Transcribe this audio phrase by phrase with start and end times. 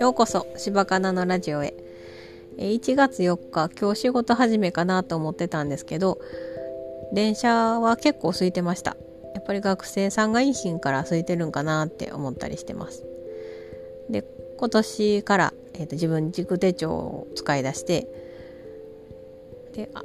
[0.00, 1.74] ようこそ柴かなのラジオへ。
[2.56, 6.20] 1月4日今日仕事始めかなと思ってたんですけど
[7.12, 8.96] 電車は結構空いてました。
[9.34, 13.04] やっぱり学生さんがいい日から空いてるんかなって思ったりしてます。
[14.08, 14.24] で
[14.56, 18.06] 今年から、えーと、自分軸手帳を使い出して
[19.74, 20.02] であ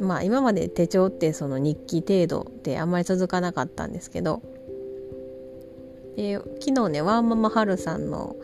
[0.00, 4.42] まあ今まで手帳ってその日記程度であんまり続かなかったんですけど
[6.16, 8.36] で昨日ねワーママハルさんの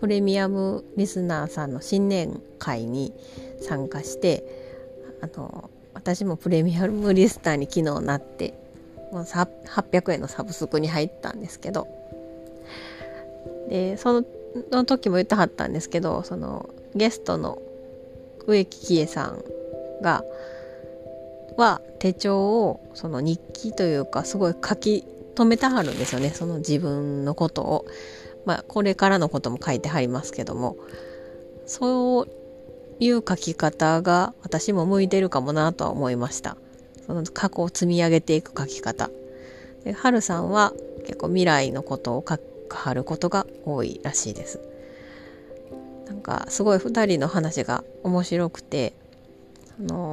[0.00, 3.12] プレミアムリスナーさんの新年会に
[3.60, 4.44] 参加して
[5.22, 8.54] あの私もプレミアムリスナーに昨日なって
[9.12, 11.86] もう800円のサブスクに入ったんですけど。
[13.68, 14.24] でそ
[14.72, 17.62] の時も言ってはったんですけどそのゲストの
[18.46, 19.44] 植木喜恵さん
[20.02, 20.24] が
[21.56, 25.04] は手帳をその日記というかすごい書き
[25.40, 26.30] 留めてはるんですよね。
[26.30, 27.86] その自分のことを。
[28.44, 30.76] まあ、これからのことも書いてはりますけども。
[31.66, 32.28] そう
[32.98, 36.56] いう書き方が私も向いてるかもなとは思いました。
[37.06, 39.08] その過去を積み上げていく書き方。
[39.84, 40.74] で春さんは
[41.06, 44.60] 結構未来のことを書くはることが多いらしいです。
[46.06, 48.92] なんかすごい2人の話が面白くて
[49.78, 50.09] あの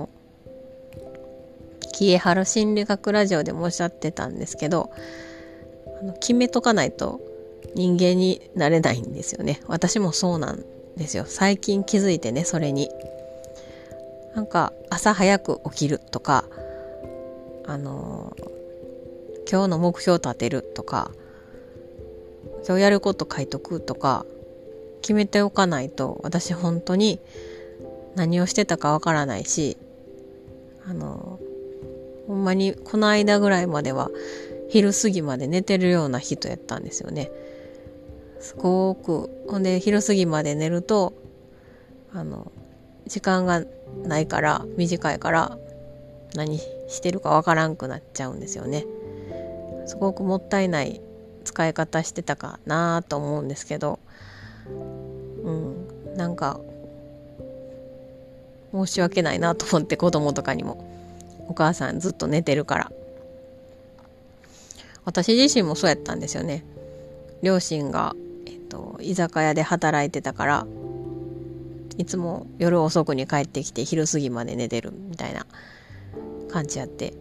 [1.97, 4.91] キエハル心理学ラジオでもおっしゃってたんですけど
[5.99, 7.19] あの決めとかないと
[7.73, 9.61] 人間になれないんですよね。
[9.65, 10.63] 私もそうなん
[10.95, 11.25] ですよ。
[11.25, 12.91] 最近気づいてねそれに。
[14.35, 16.45] なんか朝早く起きるとか
[17.65, 21.09] あのー、今日の目標立てるとか
[22.67, 24.23] 今日やること書いとくとか
[25.01, 27.19] 決めておかないと私本当に
[28.15, 29.77] 何をしてたかわからないし
[30.87, 31.26] あの、
[32.37, 34.09] んまにこの間ぐらいまでは
[34.69, 37.31] 昼過ぎまで寝てるような人やったんですよね。
[38.39, 39.29] すごく。
[39.49, 41.13] ほんで昼過ぎまで寝ると
[42.13, 42.51] あの
[43.05, 43.63] 時間が
[44.03, 45.57] ないから短いから
[46.35, 48.85] 何してるかわからんくなっちゃうんですよね。
[49.85, 51.01] すごくもったいない
[51.43, 53.99] 使い方してたかなと思うんですけど。
[55.43, 55.87] うん。
[56.17, 56.59] なんか
[58.73, 60.86] 申し訳ないなと思って子供とかにも。
[61.47, 62.91] お母さんずっと寝てるから。
[65.05, 66.65] 私自身もそうやったんですよね。
[67.41, 68.15] 両親が
[68.67, 70.67] と居酒屋で働いてたから
[71.97, 75.45] いつも夜遅くに帰ってきて昼過ぎまで寝てるみたいな
[76.49, 77.13] 感じやって。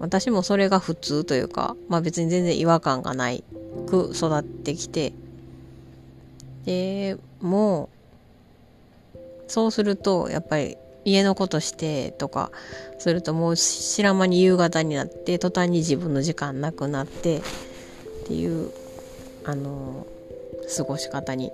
[0.00, 3.42] 私もそれが普通というかまあ別に全然違和感がない
[3.88, 5.12] く育ってきて。
[6.66, 7.88] でも
[9.14, 9.18] う
[9.48, 10.76] そうするとやっぱり
[11.10, 12.50] 家のことしてとか
[12.98, 17.42] するともう知らん間に夕方になって途端に自分の時間なくなってっ
[18.26, 18.70] ていう
[19.44, 20.06] あの
[20.76, 21.50] 過ごし方に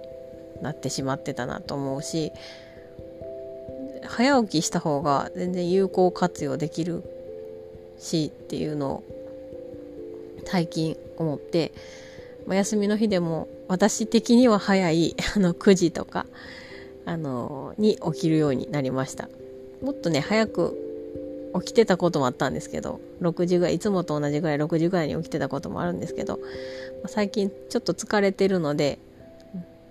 [0.63, 2.33] なってしまってたなと思うし
[4.07, 7.03] 早起きした方が全然有効活用できる
[7.99, 9.05] しっていうのを
[10.47, 11.73] 最近思って、
[12.47, 16.27] ま、休みの日でも私的には早い あの9時とか
[17.07, 19.29] あのに起きるようになりました。
[19.83, 20.81] もっとね早く
[21.61, 26.41] 起きてたこともあったんですけど6時ぐらいいつもと同じぐらい6時ぐらいに起きてたこともあるんですけど、
[27.07, 28.99] 最近ちょっと疲れてるので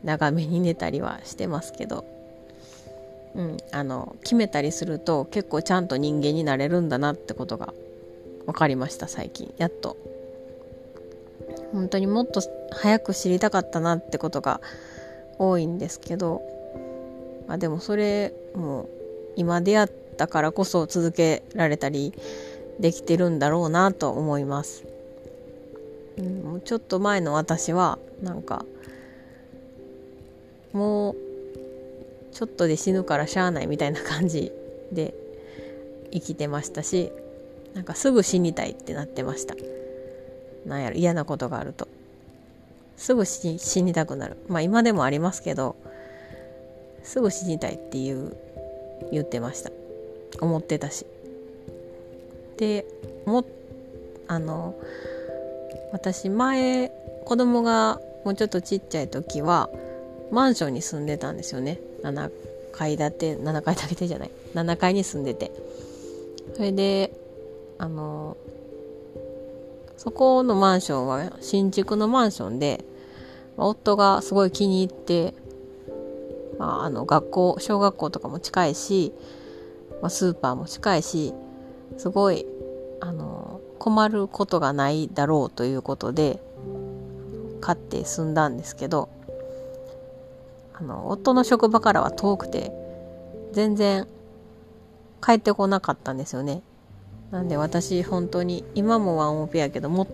[0.03, 2.05] 長めに寝たりはしてますけど、
[3.35, 7.73] うん、あの決めたりすると結構ちゃんと人間になれるんだなってことが
[8.45, 9.53] 分かりました最近。
[9.57, 9.95] やっと。
[11.71, 12.41] 本当にもっと
[12.71, 14.61] 早く知りたかったなってことが
[15.39, 16.41] 多いんですけど、
[17.47, 18.89] まあ、でもそれも
[19.35, 19.87] 今出会っ
[20.17, 22.13] たからこそ続けられたり
[22.79, 24.85] できてるんだろうなと思います、
[26.17, 28.65] うん、ちょっと前の私はなんか
[30.71, 31.15] もう
[32.31, 34.51] ちょっとで死ぬからしゃあないみたいな感じ
[34.91, 35.13] で
[36.11, 37.11] 生きてましたし
[37.73, 39.55] なんかすぐ死にたいってなってました。
[40.65, 41.87] なんやろ嫌なことがあると。
[42.97, 44.37] すぐ死にたくなる。
[44.47, 45.75] まあ今でもありますけど
[47.03, 48.35] すぐ死にたいっていう
[49.11, 49.71] 言ってました。
[50.41, 51.05] 思ってたし。
[52.57, 52.85] で
[53.25, 53.45] も
[54.27, 54.75] あの
[55.91, 56.91] 私前
[57.25, 59.69] 子供がもうちょっとちっちゃい時は
[60.31, 61.79] マンションに住んでたんですよね。
[62.03, 62.31] 7
[62.71, 64.31] 階建て7階建てじゃない。
[64.55, 65.51] 7階に住んでて。
[66.55, 67.13] それで
[67.77, 68.37] あの
[69.97, 72.83] そこのマンションは新築のマンションで
[73.57, 75.33] 夫がすごい気に入って、
[76.63, 79.11] まあ、あの学校小学校とかも近いし、
[80.01, 81.33] まあ、スーパーも近いし
[81.97, 82.45] すごい
[83.01, 86.39] あの困ることがないだろうということで
[87.59, 89.09] 買って済んだんですけど
[90.73, 92.71] あの夫の職場からは遠くて
[93.51, 94.07] 全然
[95.21, 96.61] 帰ってこなかったんですよね。
[97.31, 100.07] なんで私本当に今もワンオペやけどもっ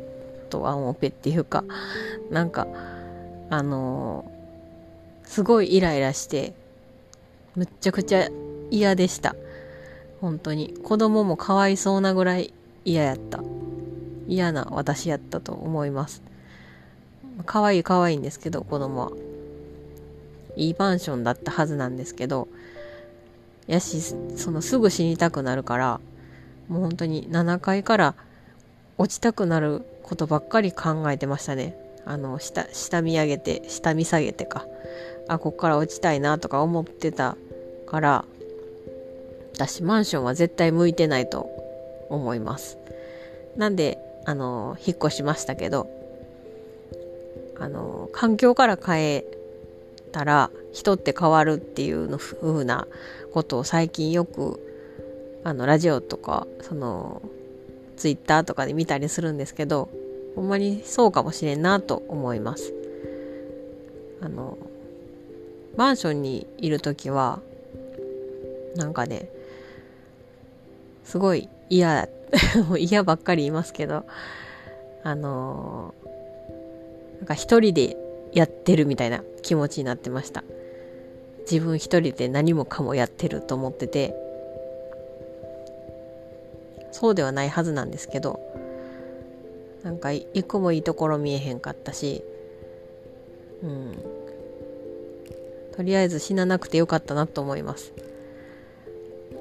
[0.50, 1.64] とワンオペっていうか
[2.32, 2.68] なんか
[3.52, 4.32] あの、
[5.30, 6.56] すごいイライラして
[7.56, 8.30] むっちゃくちゃ
[8.72, 9.36] 嫌でした。
[10.22, 10.74] 本当に。
[10.84, 12.52] 子供もかわいそうなぐらい
[12.84, 13.40] 嫌やった。
[14.28, 16.24] 嫌な私やったと思います。
[17.46, 19.12] 可愛い可愛いんですけど子供は。
[20.56, 22.48] いいマンションだったはずなんですけど
[23.68, 26.02] やしそのすぐ死にたくなるから
[26.68, 28.16] もう本当に7階から
[28.98, 31.89] 落ちたくなることばっかり考えてましたね。
[32.10, 34.66] あの下下見上げて下見下げてか。
[35.28, 37.38] あこっから落ちたいなとか思ってた
[37.86, 38.26] から
[39.54, 41.48] 私マンションは絶対向いてないと
[42.10, 42.80] 思います。
[43.56, 45.88] なんであの引っ越しましたけど
[47.60, 49.26] あの環境から変え
[50.12, 52.88] たら人って変わるっていうの風な
[53.32, 54.60] ことを最近よく
[55.44, 57.22] あのラジオとかその
[57.98, 59.90] ツイッターとかで見たりするんですけど
[60.40, 62.74] ほんまにそうかもしれんなと思います。
[64.22, 64.58] あの
[65.76, 67.42] マンションにいる時は
[68.78, 69.30] なんかね
[71.04, 72.08] すごい嫌
[72.80, 74.06] 嫌ばっかり言いますけど
[75.04, 75.94] あの
[77.18, 77.98] なんか一人で
[78.32, 80.46] やってるみたいな気持ちになってました。
[81.52, 84.16] 自分一人で何もかもやってると思ってて
[86.94, 88.40] そうではないはずなんですけど
[89.84, 92.24] なんか一個もいいところ見えへんかったし。
[93.64, 93.98] うん。
[95.76, 97.94] とりあえず死ななくてよかったなと思います。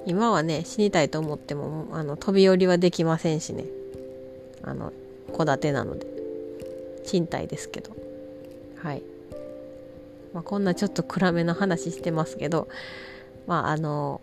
[0.07, 3.65] 今はね死にたいと思ってもあの飛び降りはできませんしね。
[4.63, 4.93] あの
[5.37, 6.07] 戸建てなので。
[7.05, 7.97] 賃貸ですけど。
[8.83, 9.03] はい、
[10.35, 12.69] まあ、こんなちょっと暗めの話してますけど。
[13.47, 14.21] まああの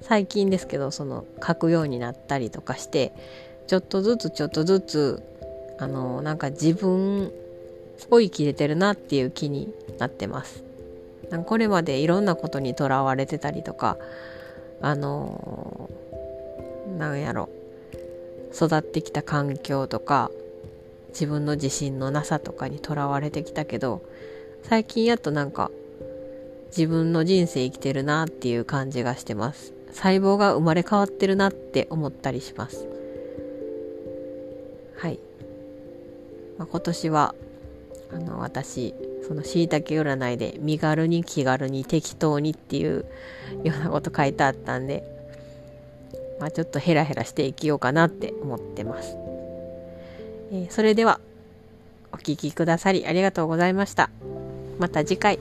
[0.00, 3.12] 最近ですけどその書くようになったりとかして。
[3.66, 5.22] ちょっとずつちょっとずつ
[5.78, 7.32] あのなんか自分
[8.10, 10.62] を生きれてるなっていう気になってます。
[11.30, 13.96] なんこれまでいろんなことにとらわれてたりとか
[14.80, 15.90] あの
[16.98, 17.48] なんやろ。
[18.54, 20.30] 育ってきた環境とか
[21.08, 24.02] 自分の自信のなさとかにとらわれてきたけど
[24.62, 25.72] 最近やっとなんか
[26.68, 29.72] 自分の人生生きてるなっていう感じがしてます。
[29.90, 32.93] 細胞が生まれ変わってるなって思ったりします。
[35.04, 35.18] はい、
[36.56, 37.34] まあ、今年は
[38.10, 38.94] あの私
[39.28, 43.04] そのしいたけ占いで身軽に気軽に適当にっていう
[43.64, 45.04] ようなこと書いてあったんで、
[46.40, 49.14] まあ、ちょっとヘラヘラしていきようかなって思ってます、
[50.52, 51.20] えー、それでは
[52.10, 54.08] お聴きくださりありがとうございました。
[54.78, 55.38] また次回。